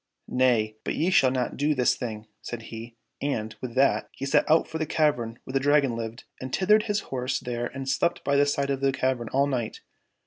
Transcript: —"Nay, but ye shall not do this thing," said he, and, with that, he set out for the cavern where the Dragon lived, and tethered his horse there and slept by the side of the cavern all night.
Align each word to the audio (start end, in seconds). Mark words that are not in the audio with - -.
—"Nay, 0.43 0.77
but 0.83 0.95
ye 0.95 1.11
shall 1.11 1.29
not 1.29 1.57
do 1.57 1.75
this 1.75 1.93
thing," 1.93 2.25
said 2.41 2.63
he, 2.73 2.97
and, 3.21 3.53
with 3.61 3.75
that, 3.75 4.09
he 4.13 4.25
set 4.25 4.49
out 4.49 4.67
for 4.67 4.79
the 4.79 4.87
cavern 4.87 5.37
where 5.43 5.53
the 5.53 5.59
Dragon 5.59 5.95
lived, 5.95 6.23
and 6.41 6.51
tethered 6.51 6.85
his 6.89 7.01
horse 7.11 7.39
there 7.39 7.67
and 7.67 7.87
slept 7.87 8.23
by 8.23 8.35
the 8.35 8.47
side 8.47 8.71
of 8.71 8.81
the 8.81 8.91
cavern 8.91 9.29
all 9.29 9.45
night. 9.45 9.81